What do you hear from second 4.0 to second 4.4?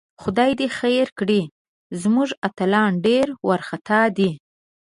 دي